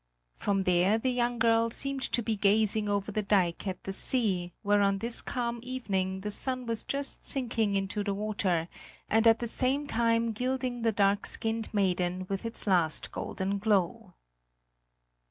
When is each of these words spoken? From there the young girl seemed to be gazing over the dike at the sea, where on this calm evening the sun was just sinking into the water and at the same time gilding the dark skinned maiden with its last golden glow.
From 0.35 0.63
there 0.63 0.97
the 0.97 1.11
young 1.11 1.37
girl 1.37 1.69
seemed 1.69 2.01
to 2.13 2.23
be 2.23 2.35
gazing 2.35 2.89
over 2.89 3.11
the 3.11 3.21
dike 3.21 3.67
at 3.67 3.83
the 3.83 3.93
sea, 3.93 4.51
where 4.63 4.81
on 4.81 4.97
this 4.97 5.21
calm 5.21 5.59
evening 5.61 6.21
the 6.21 6.31
sun 6.31 6.65
was 6.65 6.83
just 6.83 7.27
sinking 7.27 7.75
into 7.75 8.03
the 8.03 8.15
water 8.15 8.67
and 9.07 9.27
at 9.27 9.37
the 9.37 9.47
same 9.47 9.85
time 9.85 10.31
gilding 10.31 10.81
the 10.81 10.91
dark 10.91 11.27
skinned 11.27 11.71
maiden 11.71 12.25
with 12.29 12.47
its 12.47 12.65
last 12.65 13.11
golden 13.11 13.59
glow. 13.59 14.15